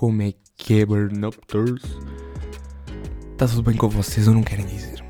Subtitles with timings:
[0.00, 1.82] Como é que é, Burnopters?
[3.32, 5.04] Está tudo bem com vocês ou não querem dizer?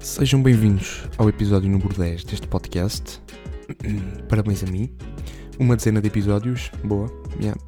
[0.00, 3.22] Sejam bem-vindos ao episódio número 10 deste podcast.
[4.28, 4.92] Parabéns a mim.
[5.60, 6.68] Uma dezena de episódios.
[6.82, 7.06] Boa.
[7.40, 7.60] Yeah.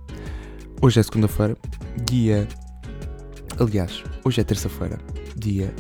[0.83, 1.57] Hoje é segunda-feira,
[2.05, 2.49] dia.
[3.57, 4.99] Aliás, hoje é terça-feira,
[5.37, 5.73] dia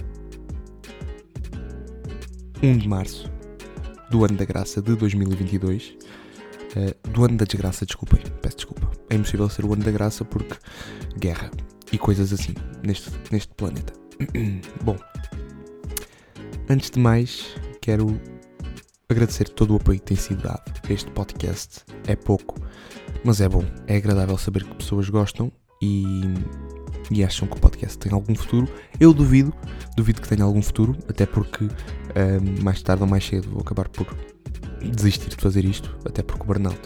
[2.62, 3.28] 1 de março
[4.08, 5.96] do ano da graça de 2022.
[7.12, 8.90] Do ano da desgraça, desculpem, peço desculpa.
[9.10, 10.54] É impossível ser o ano da graça porque
[11.18, 11.50] guerra
[11.92, 13.92] e coisas assim neste, neste planeta.
[14.84, 14.96] Bom,
[16.68, 18.20] antes de mais, quero
[19.08, 20.62] agradecer todo o apoio que tem sido dado.
[20.88, 22.56] Este podcast é pouco,
[23.24, 23.64] mas é bom.
[23.86, 25.50] É agradável saber que pessoas gostam
[25.82, 26.22] e,
[27.10, 28.68] e acham que o podcast tem algum futuro.
[29.00, 29.52] Eu duvido,
[29.96, 33.88] duvido que tenha algum futuro, até porque um, mais tarde ou mais cedo vou acabar
[33.88, 34.06] por
[34.82, 36.80] desistir de fazer isto, até porque o burnout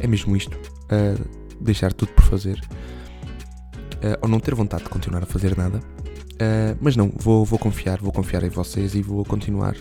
[0.00, 5.22] é mesmo isto, uh, deixar tudo por fazer, uh, ou não ter vontade de continuar
[5.22, 9.24] a fazer nada, uh, mas não, vou, vou confiar, vou confiar em vocês e vou
[9.24, 9.76] continuar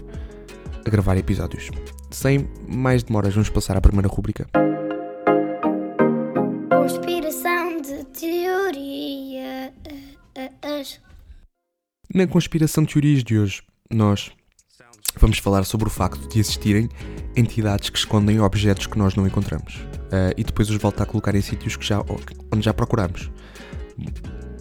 [0.86, 1.70] a gravar episódios.
[2.12, 4.48] Sem mais demoras, vamos passar à primeira rúbrica.
[6.70, 9.74] Conspiração de teorias.
[12.14, 14.32] Na conspiração de teorias de hoje, nós
[15.20, 16.90] vamos falar sobre o facto de existirem
[17.36, 21.36] entidades que escondem objetos que nós não encontramos uh, e depois os voltar a colocar
[21.36, 22.04] em sítios que já,
[22.52, 23.32] onde já procuramos.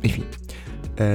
[0.02, 0.24] Enfim,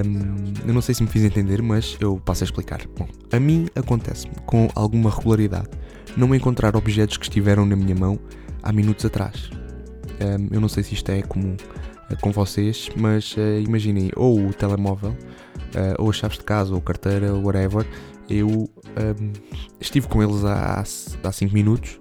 [0.06, 2.82] um, eu não sei se me fiz entender, mas eu passo a explicar.
[2.98, 5.70] Bom, a mim acontece-me com alguma regularidade
[6.18, 8.20] não encontrar objetos que estiveram na minha mão
[8.64, 9.52] há minutos atrás.
[10.20, 11.56] Um, eu não sei se isto é comum
[12.10, 16.74] uh, com vocês, mas uh, imaginem ou o telemóvel, uh, ou as chaves de casa,
[16.74, 17.86] ou carteira, ou whatever,
[18.30, 19.34] eu um,
[19.80, 20.84] estive com eles há
[21.32, 22.00] 5 minutos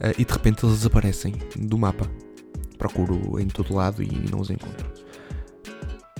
[0.00, 2.10] uh, e de repente eles desaparecem do mapa.
[2.76, 4.88] Procuro em todo lado e não os encontro.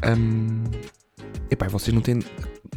[0.04, 0.64] Um,
[1.50, 2.20] epá, vocês não têm,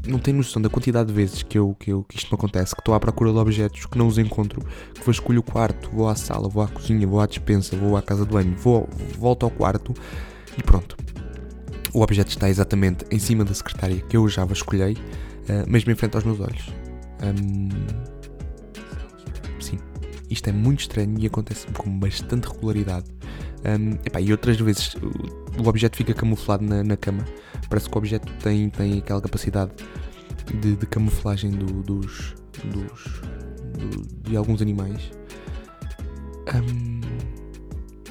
[0.08, 2.75] não têm noção da quantidade de vezes que, eu, que, eu, que isto me acontece,
[2.75, 4.62] que estou à procura de objetos que não os encontro,
[4.94, 7.98] que vou escolher o quarto, vou à sala, vou à cozinha, vou à despensa, vou
[7.98, 8.88] à casa do banho, vou,
[9.18, 9.94] volto ao quarto
[10.58, 10.96] e pronto.
[11.94, 14.96] O objeto está exatamente em cima da secretária que eu já escolhei
[15.51, 16.69] uh, mesmo em frente aos meus olhos.
[17.22, 17.69] Um,
[19.59, 19.78] sim,
[20.29, 23.06] isto é muito estranho e acontece-me com bastante regularidade.
[23.63, 27.25] Um, epá, e outras vezes o objeto fica camuflado na, na, cama.
[27.69, 29.72] Parece que o objeto tem, tem aquela capacidade
[30.59, 32.35] de, de camuflagem do, dos,
[32.66, 33.22] dos
[33.78, 35.12] do, de alguns animais.
[36.56, 37.01] Um,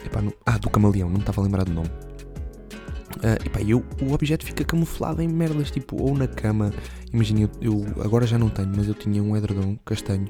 [0.05, 1.91] epá, não, ah, do camaleão, não estava a lembrar do nome.
[3.17, 6.73] Uh, epá, eu, o objeto fica camuflado em merdas, tipo, ou na cama.
[7.13, 10.29] Imagina, eu, eu, agora já não tenho, mas eu tinha um edredom castanho.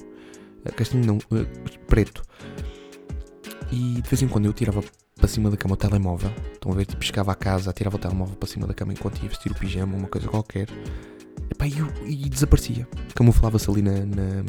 [0.65, 1.47] Uh, castanho não, uh,
[1.87, 2.23] preto.
[3.71, 4.83] E de vez em quando eu tirava
[5.17, 6.33] para cima da cama o telemóvel.
[6.53, 6.87] Estão a ver?
[6.87, 9.55] Tipo, chegava a casa, tirava o telemóvel para cima da cama enquanto ia vestir o
[9.55, 10.69] pijama, uma coisa qualquer.
[11.63, 12.89] E, eu, e desaparecia.
[13.15, 14.45] Camuflava-se ali na, na,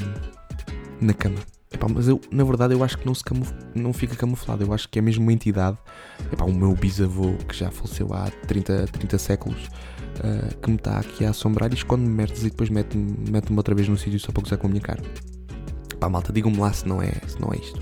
[1.01, 1.39] na cama.
[1.71, 4.63] Epá, mas eu, na verdade, eu acho que não, se camuf não fica camuflado.
[4.63, 5.77] Eu acho que é mesmo uma entidade.
[6.31, 10.99] Epá, o meu bisavô, que já faleceu há 30, 30 séculos, uh, que me está
[10.99, 14.33] aqui a assombrar e esconde-me merdas e depois mete-me mete outra vez no sítio só
[14.33, 15.01] para gozar com a minha cara.
[15.97, 17.79] Pá, malta, digam-me lá se não, é, se não é isto.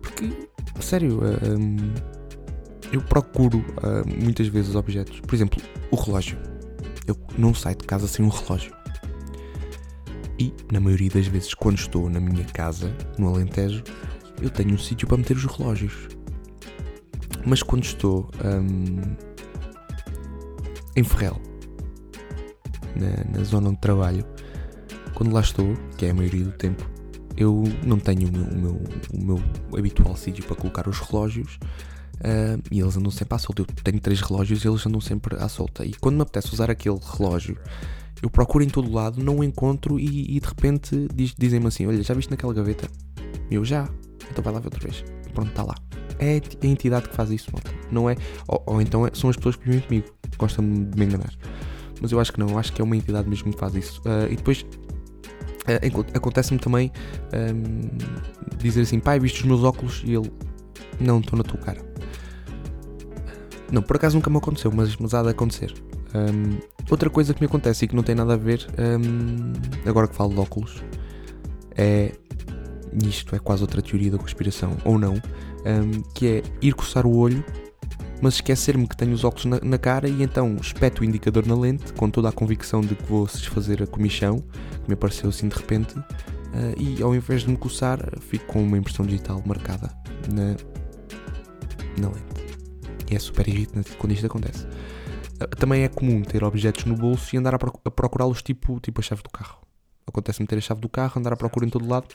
[0.00, 0.32] Porque,
[0.80, 2.18] sério, uh,
[2.92, 5.20] eu procuro uh, muitas vezes objetos.
[5.20, 5.60] Por exemplo,
[5.90, 6.38] o relógio.
[7.06, 8.77] Eu não saio de casa sem um relógio.
[10.38, 13.82] E, na maioria das vezes, quando estou na minha casa, no Alentejo,
[14.40, 16.08] eu tenho um sítio para meter os relógios.
[17.44, 19.00] Mas quando estou hum,
[20.94, 21.40] em Ferrel,
[22.94, 24.24] na, na, zona onde trabalho,
[25.14, 26.88] quando lá estou, que é a maioria do tempo,
[27.36, 28.82] eu não tenho o meu, o meu,
[29.12, 31.58] o meu habitual sítio para colocar os relógios.
[32.18, 33.62] Uh, e eles andam sempre à solta.
[33.62, 35.84] Eu tenho três relógios e eles andam sempre à solta.
[35.84, 37.56] E quando me apetece usar aquele relógio
[38.22, 41.86] eu procuro em todo lado, não o encontro e, e de repente diz, dizem-me assim:
[41.86, 42.88] Olha, já viste naquela gaveta?
[43.50, 43.88] Eu já,
[44.30, 45.04] então vai lá ver outra vez.
[45.32, 45.74] Pronto, está lá.
[46.18, 47.70] É a entidade que faz isso, malta.
[47.90, 48.16] Não é.
[48.48, 50.06] Ou, ou então é, são as pessoas que vivem comigo,
[50.36, 51.32] gostam de me enganar.
[52.00, 54.00] Mas eu acho que não, acho que é uma entidade mesmo que faz isso.
[54.00, 56.90] Uh, e depois uh, acontece-me também
[57.32, 60.02] um, dizer assim: Pai, viste os meus óculos?
[60.04, 60.30] E ele:
[61.00, 61.80] Não, estou na tua cara.
[63.70, 65.72] Não, por acaso nunca me aconteceu, mas, mas há de acontecer.
[66.14, 66.58] Um,
[66.90, 69.52] outra coisa que me acontece e que não tem nada a ver, um,
[69.88, 70.82] agora que falo de óculos,
[71.76, 72.12] é.
[73.04, 77.14] Isto é quase outra teoria da conspiração, ou não, um, que é ir coçar o
[77.14, 77.44] olho,
[78.22, 81.54] mas esquecer-me que tenho os óculos na, na, cara e então espeto o indicador na
[81.54, 85.48] lente, com toda a convicção de que vou desfazer a comichão, que me apareceu assim
[85.48, 86.04] de repente, uh,
[86.78, 89.90] e ao invés de me coçar, fico com uma impressão digital marcada
[90.32, 90.56] na,
[92.00, 92.28] na lente.
[93.10, 94.66] E é super irritante quando isto acontece.
[95.58, 99.00] Também é comum ter objetos no bolso e andar a, proc- a procurá-los tipo, tipo
[99.00, 99.58] a chave do carro.
[100.06, 102.08] Acontece-me ter a chave do carro, andar à procura em todo lado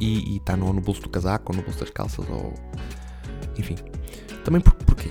[0.00, 2.54] e está no, no bolso do casaco ou no bolso das calças ou.
[3.58, 3.76] Enfim.
[4.44, 5.08] Também por, porquê?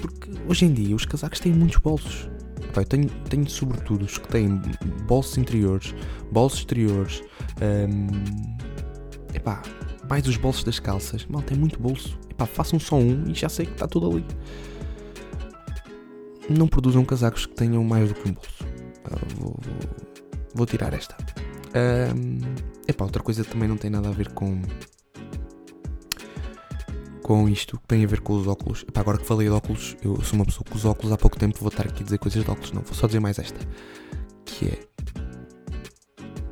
[0.00, 2.28] Porque hoje em dia os casacos têm muitos bolsos.
[2.76, 4.60] Eu tenho, tenho sobretudo os que têm
[5.06, 5.94] bolsos interiores,
[6.32, 7.22] bolsos exteriores,
[7.62, 8.08] hum,
[9.32, 9.62] epá,
[10.10, 11.24] mais os bolsos das calças.
[11.26, 12.18] Mal, tem muito bolso.
[12.28, 14.26] Epá, façam só um e já sei que está tudo ali.
[16.48, 18.64] Não produzam casacos que tenham mais do que um bolso.
[19.04, 19.96] Ah, vou, vou-
[20.54, 21.16] vou tirar esta.
[22.16, 22.38] Hum,
[22.86, 24.60] epá, outra coisa também não tem nada a ver com
[27.22, 28.84] com isto que tem a ver com os óculos.
[28.86, 31.38] Epá, agora que falei de óculos, eu sou uma pessoa com os óculos há pouco
[31.38, 32.70] tempo, vou estar aqui a dizer coisas de óculos.
[32.72, 33.58] Não, vou só dizer mais esta.
[34.44, 34.78] Que é.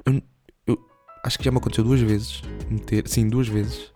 [0.06, 0.22] Eu,
[0.66, 0.78] eu
[1.26, 2.40] acho que já me aconteceu duas vezes
[2.70, 3.06] meter.
[3.06, 3.92] Sim, duas vezes.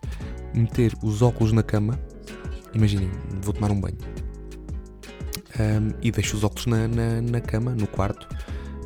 [0.53, 1.99] Meter os óculos na cama.
[2.75, 3.09] Imaginem,
[3.41, 3.97] vou tomar um banho.
[5.59, 8.27] Ahm, e deixo os óculos na, na, na cama, no quarto,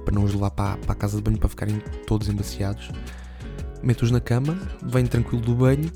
[0.05, 2.89] para não os levar para, para a casa de banho para ficarem todos embaciados.
[3.83, 5.91] Meto-os na cama, venho tranquilo do banho,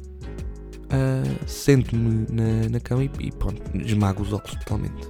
[0.89, 5.07] ah, sento-me na, na cama e, e pronto, esmago os óculos totalmente.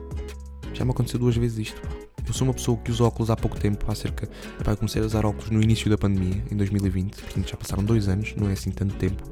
[0.73, 1.81] Já me aconteceu duas vezes isto.
[2.27, 4.27] Eu sou uma pessoa que usa óculos há pouco tempo, há cerca.
[4.65, 8.07] Eu comecei a usar óculos no início da pandemia, em 2020, portanto já passaram dois
[8.07, 9.23] anos, não é assim tanto tempo.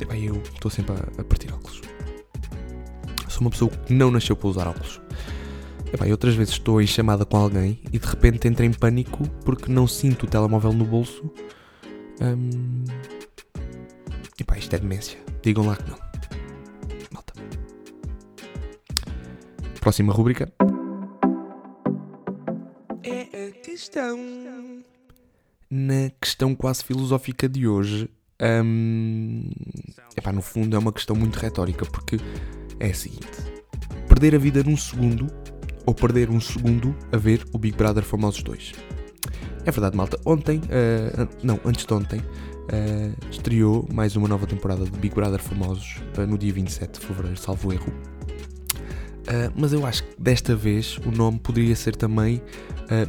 [0.00, 1.80] Epá, eu estou sempre a, a partir óculos.
[3.38, 5.00] Sou uma pessoa que não nasceu para usar óculos.
[5.92, 9.28] Epá, e outras vezes estou em chamada com alguém e de repente entro em pânico
[9.44, 11.30] porque não sinto o telemóvel no bolso.
[12.20, 12.84] Hum...
[14.40, 15.20] Epá, isto é demência.
[15.40, 15.98] Digam lá que não.
[17.12, 17.32] Malta.
[19.80, 20.52] Próxima rúbrica.
[23.04, 24.18] É a questão.
[25.70, 28.10] Na questão quase filosófica de hoje,
[28.64, 29.48] hum,
[30.16, 32.16] epá, no fundo é uma questão muito retórica, porque
[32.80, 33.28] é a seguinte:
[34.08, 35.26] perder a vida num segundo
[35.86, 38.72] ou perder um segundo a ver o Big Brother Famosos 2?
[39.64, 40.18] É verdade, malta.
[40.24, 40.60] Ontem,
[41.18, 42.20] an- não, antes de ontem,
[42.70, 47.06] ah, estreou mais uma nova temporada de Big Brother Famosos ah, no dia 27 de
[47.06, 47.92] fevereiro, salvo erro.
[49.54, 52.40] Mas eu acho que desta vez o nome poderia ser também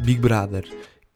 [0.04, 0.66] Big Brother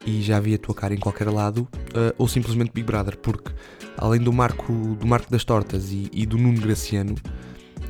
[0.06, 3.50] e já havia a tua cara em qualquer lado, ah, ou simplesmente Big Brother, porque
[3.98, 7.14] além do Marco, do Marco das Tortas e, e do Nuno Graciano,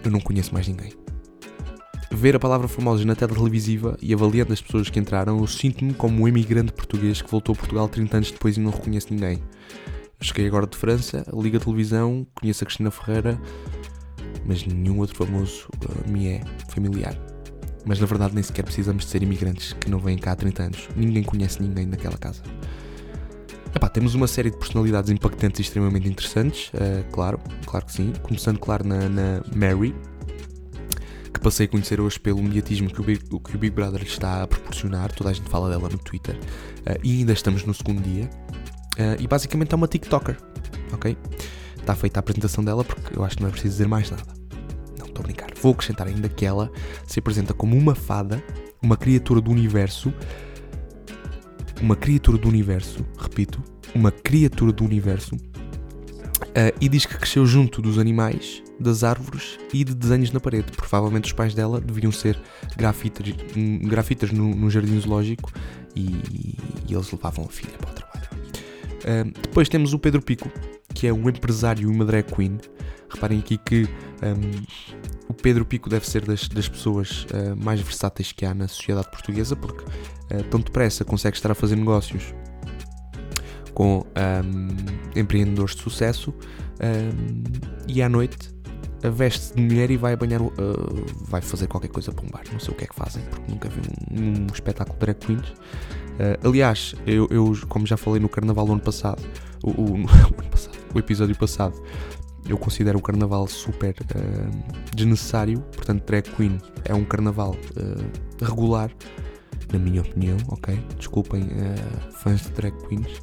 [0.05, 0.93] eu não conheço mais ninguém.
[2.11, 5.93] Ver a palavra famosos na tela televisiva e avaliando as pessoas que entraram, eu sinto-me
[5.93, 9.43] como um imigrante português que voltou a Portugal 30 anos depois e não reconheço ninguém.
[10.21, 13.39] Cheguei agora de França, ligo a televisão, conheço a Cristina Ferreira,
[14.47, 17.19] mas nenhum outro famoso uh, me é familiar.
[17.85, 20.63] Mas na verdade nem sequer precisamos de ser imigrantes que não vêm cá há 30
[20.63, 20.89] anos.
[20.97, 22.43] Ninguém conhece ninguém naquela casa.
[23.75, 28.13] Epá, temos uma série de personalidades impactantes e extremamente interessantes, uh, claro, claro que sim.
[28.23, 29.95] Começando, claro, na, na Mary,
[31.33, 34.07] que passei a conhecer hoje pelo mediatismo que o, Big, que o Big Brother lhe
[34.07, 35.13] está a proporcionar.
[35.13, 36.37] Toda a gente fala dela no Twitter.
[36.37, 38.31] uh, e ainda estamos no segundo dia.
[38.97, 40.37] Uh, e basicamente é uma TikToker,
[40.93, 41.19] ok?
[41.77, 44.23] Está feita a apresentação dela porque eu acho que não é preciso dizer mais nada.
[44.99, 45.49] Não, estou a brincar.
[45.61, 46.71] Vou acrescentar ainda que ela
[47.07, 48.43] se apresenta como uma fada,
[48.81, 50.15] uma criatura do universo.
[51.81, 53.63] Uma criatura do universo, repito,
[53.95, 55.37] uma criatura do universo.
[56.55, 60.73] ah, e diz que cresceu junto dos animais, das árvores e de desenhos na parede.
[60.77, 62.41] Provavelmente os pais dela deviam ser
[62.77, 63.27] grafitas,
[63.57, 65.53] hum, grafitas no, no jardim zoológico
[65.95, 66.57] e,
[66.89, 68.29] e eles levavam a filha para o trabalho.
[69.05, 70.51] Ah, depois temos o Pedro Pico,
[70.95, 72.59] que é um empresário e uma drag queen.
[73.15, 73.85] Reparem aqui que
[74.23, 74.63] hum,
[75.29, 79.11] o Pedro Pico deve ser das, das pessoas ah, mais versáteis que há na sociedade
[79.11, 79.85] portuguesa, porque
[80.31, 82.35] ah, tão depressa consegue estar a fazer negócios
[83.73, 83.99] com
[84.45, 84.69] hum,
[85.17, 86.33] empreendedores de sucesso
[86.83, 87.43] hum,
[87.89, 88.53] e à noite
[89.03, 92.45] veste-se de mulher e vai banhar, o- ah, vai fazer qualquer coisa para um bar.
[92.53, 93.81] Não sei o que é que fazem, porque nunca vi
[94.11, 95.53] um, um espetáculo drag queens.
[96.19, 99.23] Ah, aliás, eu, eu, como já falei no carnaval do ano passado,
[99.63, 101.75] o, o- o ano passado, o episódio passado,
[102.49, 105.61] eu considero o carnaval super ah, desnecessário.
[105.75, 108.91] Portanto, drag queen é um carnaval ah, regular,
[109.73, 110.79] na minha opinião, ok?
[110.99, 113.23] Desculpem, ah, fãs de drag queens.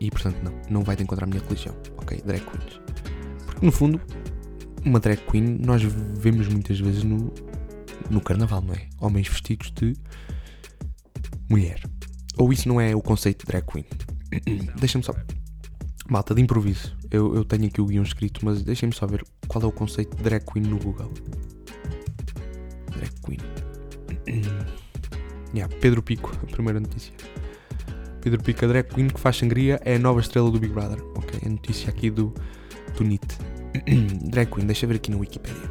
[0.00, 2.20] E portanto, não, não vai de encontrar a minha religião, ok?
[2.24, 2.80] Drag queens.
[3.44, 4.00] Porque no fundo,
[4.84, 7.32] uma drag queen nós vemos muitas vezes no,
[8.10, 8.88] no carnaval, não é?
[8.98, 9.94] Homens vestidos de
[11.48, 11.82] mulher.
[12.38, 13.84] Ou isso não é o conceito de drag queen?
[14.80, 15.14] Deixa-me só.
[16.08, 16.96] Malta, de improviso.
[17.12, 20.16] Eu, eu tenho aqui o guião escrito, mas deixem-me só ver qual é o conceito
[20.16, 21.12] de drag queen no Google.
[22.96, 23.38] Drag queen.
[25.54, 27.12] yeah, Pedro Pico, a primeira notícia.
[28.22, 31.04] Pedro Pico, a drag queen que faz sangria, é a nova estrela do Big Brother.
[31.14, 32.32] Ok, a notícia aqui do,
[32.96, 33.36] do NIT.
[34.30, 35.68] drag queen, deixa ver aqui na Wikipedia.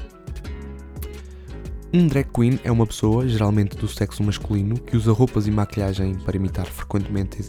[1.91, 6.13] Um drag queen é uma pessoa, geralmente do sexo masculino, que usa roupas e maquilhagem
[6.19, 7.41] para imitar frequentemente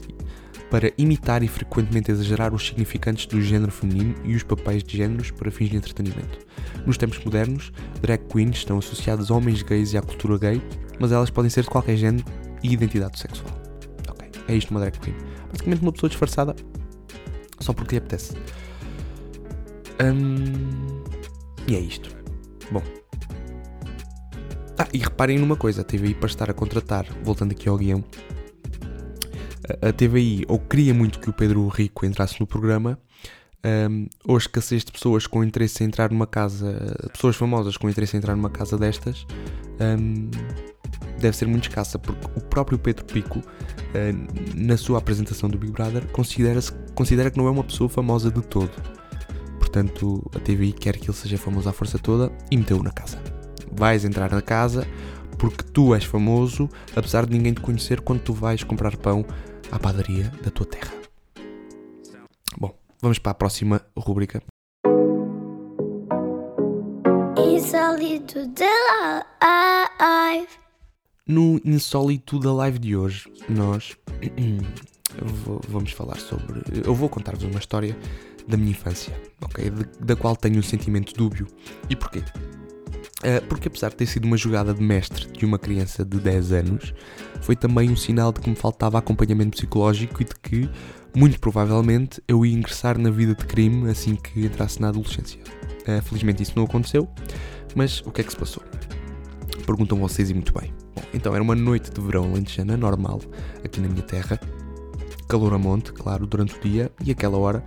[0.73, 5.31] para imitar e frequentemente exagerar os significantes do género feminino e os papéis de géneros
[5.31, 6.38] para fins de entretenimento.
[6.87, 10.62] Nos tempos modernos, drag queens estão associadas a homens gays e à cultura gay,
[10.99, 12.25] mas elas podem ser de qualquer género
[12.62, 13.52] e identidade sexual.
[14.09, 15.14] Ok, é isto uma drag queen.
[15.50, 16.57] Basicamente uma pessoa disfarçada
[17.61, 18.35] só porque lhe apetece.
[20.02, 21.05] Hum,
[21.69, 22.17] e é isto.
[22.71, 22.83] Bom.
[24.79, 28.02] Ah, e reparem numa coisa, a TVI para estar a contratar, voltando aqui ao guião,
[29.81, 32.99] a TVI ou queria muito que o Pedro Rico entrasse no programa,
[33.64, 38.16] um, ou escassez de pessoas com interesse em entrar numa casa, pessoas famosas com interesse
[38.16, 39.26] em entrar numa casa destas,
[39.81, 40.31] um,
[41.19, 45.73] deve ser muito escassa, porque o próprio Pedro Pico, uh, na sua apresentação do Big
[45.73, 46.61] Brother, considera,
[46.95, 48.73] considera que não é uma pessoa famosa de todo.
[49.59, 53.19] Portanto, a TVI quer que ele seja famoso à força toda e meteu-o na casa.
[53.75, 54.87] Vais entrar na casa
[55.38, 59.25] porque tu és famoso, apesar de ninguém te conhecer quando tu vais comprar pão
[59.73, 60.93] à padaria da tua terra.
[62.59, 64.43] Bom, vamos para a próxima rúbrica.
[67.38, 69.26] Insólito da
[69.99, 70.49] Live.
[71.26, 73.97] No Insólito da Live de hoje, nós
[75.69, 76.62] vamos falar sobre.
[76.85, 77.97] Eu vou contar-vos uma história
[78.47, 79.71] da minha infância, ok?
[80.00, 81.47] Da qual tenho um sentimento dúbio.
[81.88, 82.23] E porquê?
[83.23, 86.52] Uh, porque apesar de ter sido uma jogada de mestre de uma criança de 10
[86.52, 86.93] anos,
[87.41, 90.69] foi também um sinal de que me faltava acompanhamento psicológico e de que,
[91.14, 95.38] muito provavelmente, eu ia ingressar na vida de crime assim que entrasse na adolescência.
[95.87, 97.09] Uh, felizmente isso não aconteceu,
[97.76, 98.64] mas o que é que se passou?
[99.64, 100.75] Perguntam vocês e muito bem.
[100.95, 103.21] Bom, então era uma noite de verão lentejana normal,
[103.64, 104.41] aqui na minha terra,
[105.29, 107.64] calor a monte, claro, durante o dia, e aquela hora,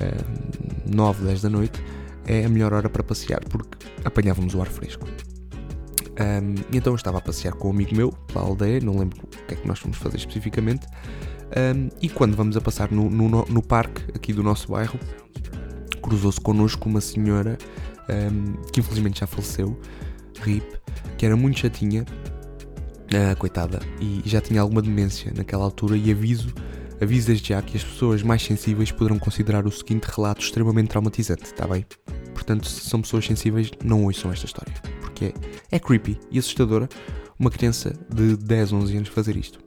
[0.00, 1.82] uh, 9, 10 da noite,
[2.26, 5.06] é a melhor hora para passear porque apanhávamos o ar fresco.
[6.12, 9.46] Um, então eu estava a passear com um amigo meu pela aldeia, não lembro o
[9.46, 10.86] que é que nós fomos fazer especificamente.
[11.56, 14.98] Um, e quando vamos a passar no, no, no, parque aqui do nosso bairro,
[16.00, 17.58] cruzou-se connosco uma senhora
[18.08, 19.78] um, que infelizmente já faleceu,
[20.40, 20.64] RIP,
[21.16, 25.96] que era muito chatinha, uh, coitada, e já tinha alguma demência naquela altura.
[25.96, 26.52] E aviso,
[27.00, 31.44] aviso desde já que as pessoas mais sensíveis poderão considerar o seguinte relato extremamente traumatizante,
[31.44, 31.84] está bem?
[32.42, 34.74] Portanto, se são pessoas sensíveis, não ouçam esta história.
[35.00, 36.88] Porque é, é creepy e assustadora
[37.38, 39.60] uma criança de 10, 11 anos fazer isto.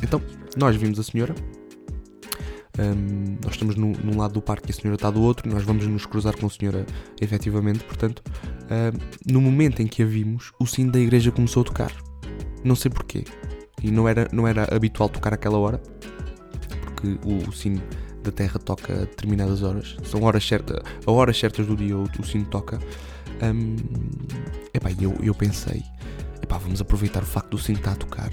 [0.00, 0.22] Então,
[0.56, 1.34] nós vimos a senhora.
[2.78, 5.50] Um, nós estamos no, num lado do parque e a senhora está do outro.
[5.50, 6.86] Nós vamos nos cruzar com a senhora
[7.20, 7.82] efetivamente.
[7.82, 8.22] Portanto,
[8.70, 11.92] um, no momento em que a vimos, o sino da igreja começou a tocar.
[12.62, 13.24] Não sei porquê.
[13.82, 15.82] E não era, não era habitual tocar aquela hora.
[16.82, 17.82] Porque o, o sino
[18.22, 19.96] da Terra toca a determinadas horas.
[20.04, 22.78] São horas certas, a horas certas do dia o, sino toca.
[23.42, 23.76] Um,
[24.72, 25.82] epá, eu, eu pensei,
[26.42, 28.30] epá, vamos aproveitar o facto do sino estar a tocar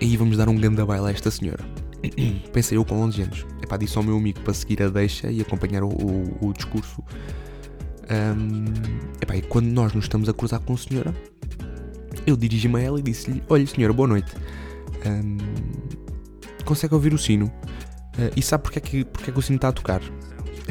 [0.00, 1.64] e vamos dar um grande baile a esta senhora.
[2.52, 3.46] pensei eu com 11 anos.
[3.62, 7.02] Epá, disse ao meu amigo para seguir a deixa e acompanhar o, o, o discurso.
[8.10, 8.64] Um,
[9.20, 11.14] epá, e quando nós nos estamos a cruzar com a senhora,
[12.26, 14.32] eu dirigi-me a ela e disse-lhe: Olha, senhora, boa noite.
[15.06, 15.36] Um,
[16.64, 17.52] consegue ouvir o sino?
[18.18, 20.02] Uh, e sabe porque é, que, porque é que o sino está a tocar?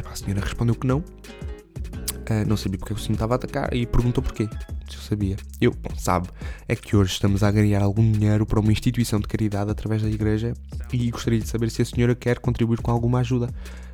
[0.04, 0.98] A senhora respondeu que não.
[0.98, 4.46] Uh, não sabia porque é que o sino estava a tocar e perguntou porquê.
[4.88, 5.36] Se eu sabia.
[5.60, 6.28] Eu, bom, sabe,
[6.68, 10.10] é que hoje estamos a ganhar algum dinheiro para uma instituição de caridade através da
[10.10, 10.52] igreja
[10.92, 13.46] e gostaria de saber se a senhora quer contribuir com alguma ajuda.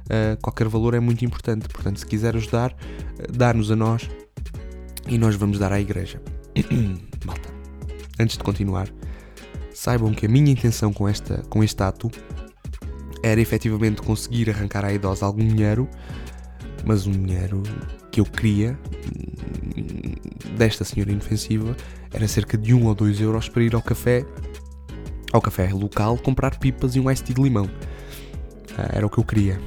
[0.04, 2.76] Uh, qualquer valor é muito importante, portanto, se quiser ajudar,
[3.32, 4.08] dá-nos a nós
[5.08, 6.20] e nós vamos dar à igreja.
[7.24, 7.48] Malta,
[8.18, 8.88] antes de continuar,
[9.72, 12.10] saibam que a minha intenção com, esta, com este ato
[13.24, 15.88] era efetivamente conseguir arrancar à idosa algum dinheiro,
[16.84, 17.62] mas um dinheiro
[18.12, 18.78] que eu queria
[19.74, 20.14] hum,
[20.58, 21.74] desta senhora inofensiva
[22.12, 24.26] era cerca de 1 ou 2 euros para ir ao café,
[25.32, 27.64] ao café local, comprar pipas e um tea de limão.
[27.64, 29.58] Uh, era o que eu queria.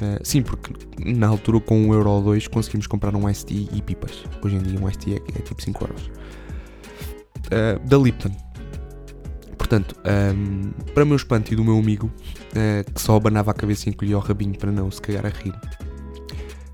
[0.00, 0.72] Uh, sim, porque
[1.04, 4.24] na altura com 1 euro ou 2 conseguimos comprar um tea e pipas.
[4.42, 6.10] Hoje em dia um tea é, é tipo 5 euros.
[7.48, 8.34] Uh, da Lipton
[9.72, 13.54] Portanto, um, para o meu espanto e do meu amigo, uh, que só abanava a
[13.54, 15.54] cabeça e encolhia o rabinho para não se cagar a rir,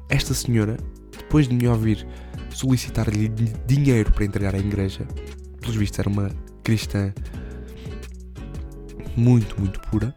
[0.09, 0.77] esta senhora,
[1.17, 2.05] depois de me ouvir
[2.51, 3.29] solicitar-lhe
[3.69, 5.07] dinheiro para entregar à igreja,
[5.61, 6.29] pelos vistos era uma
[6.65, 7.15] cristã
[9.17, 10.13] muito, muito pura,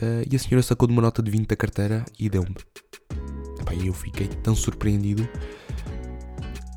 [0.00, 2.56] uh, e a senhora sacou de uma nota de 20 da carteira e deu-me.
[3.84, 5.28] Eu fiquei tão surpreendido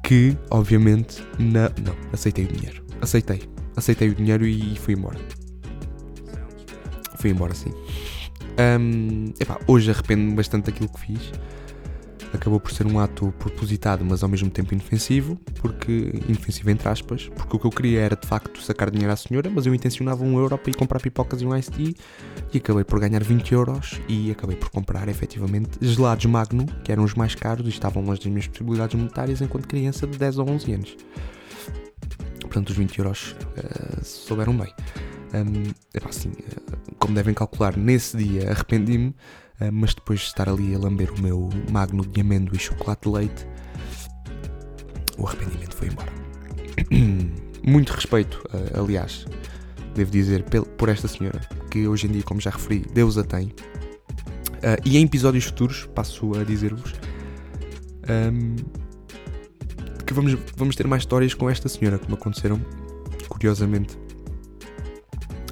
[0.04, 2.86] que, obviamente, não, não, aceitei o dinheiro.
[3.00, 5.18] Aceitei aceitei o dinheiro e fui embora.
[7.18, 7.72] Fui embora, sim.
[8.60, 11.32] Um, epá, hoje arrependo-me bastante daquilo que fiz.
[12.34, 17.30] acabou por ser um ato propositado, mas ao mesmo tempo inofensivo, porque inofensivo entre aspas,
[17.36, 20.24] porque o que eu queria era de facto sacar dinheiro à senhora, mas eu intencionava
[20.24, 21.94] um euro para ir comprar pipocas e um iced tea
[22.54, 27.04] e acabei por ganhar 20 euros e acabei por comprar efetivamente gelados Magno, que eram
[27.04, 30.50] os mais caros e estavam longe das minhas possibilidades monetárias enquanto criança de 10 ou
[30.50, 30.98] 11 anos.
[32.48, 34.74] Portanto, os 20 euros uh, souberam bem.
[35.34, 40.74] Um, assim, uh, como devem calcular, nesse dia arrependi-me uh, mas depois de estar ali
[40.74, 43.48] a lamber o meu magno de amêndoa e chocolate de leite,
[45.18, 46.12] o arrependimento foi embora.
[47.64, 49.26] Muito respeito, uh, aliás,
[49.94, 50.46] devo dizer,
[50.78, 53.54] por esta senhora, que hoje em dia, como já referi, Deus a tem.
[54.84, 56.94] E em episódios futuros, passo a dizer-vos
[58.08, 58.56] um,
[60.08, 62.60] que vamos, vamos ter mais histórias com esta senhora, como aconteceram,
[63.28, 64.00] curiosamente,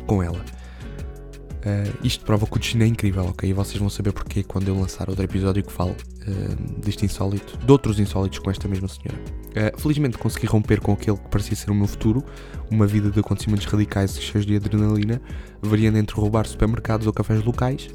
[0.07, 0.39] com ela.
[0.39, 3.49] Uh, isto prova que o destino é incrível, ok?
[3.49, 7.57] E vocês vão saber porquê quando eu lançar outro episódio que falo uh, deste insólito,
[7.57, 9.19] de outros insólitos com esta mesma senhora.
[9.49, 12.23] Uh, felizmente consegui romper com aquele que parecia ser o meu futuro,
[12.71, 15.21] uma vida de acontecimentos radicais e cheios de adrenalina,
[15.61, 17.89] variando entre roubar supermercados ou cafés locais.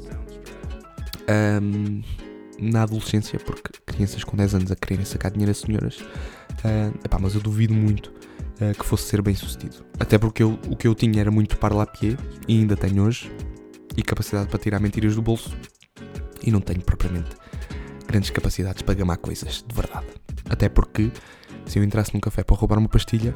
[1.29, 2.01] Um,
[2.61, 6.03] na adolescência, porque crianças com 10 anos a quererem sacar dinheiro a senhoras,
[6.63, 8.11] uh, epá, mas eu duvido muito
[8.77, 9.83] que fosse ser bem sucedido.
[9.99, 12.15] Até porque eu, o que eu tinha era muito par pied
[12.47, 13.31] e ainda tenho hoje,
[13.97, 15.57] e capacidade para tirar mentiras do bolso
[16.43, 17.29] e não tenho propriamente
[18.07, 20.05] grandes capacidades para gamar coisas de verdade.
[20.47, 21.11] Até porque
[21.65, 23.33] se eu entrasse num café para roubar uma pastilha,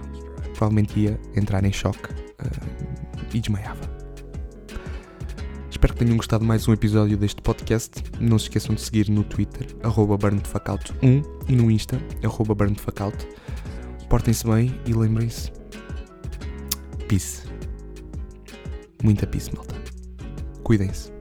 [0.53, 3.94] provavelmente ia entrar em choque uh, e desmaiava.
[5.85, 8.01] Espero que tenham gostado mais um episódio deste podcast.
[8.19, 9.67] Não se esqueçam de seguir no Twitter,
[10.17, 12.01] burnedfackout1 e no Insta,
[12.55, 13.27] burnedfackout.
[14.09, 15.51] Portem-se bem e lembrem-se.
[17.07, 17.43] Peace.
[19.03, 19.75] Muita peace, malta.
[20.63, 21.11] Cuidem-se.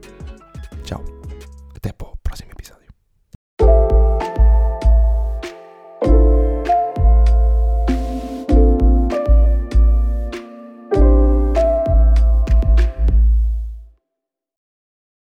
[0.83, 1.14] Tchau.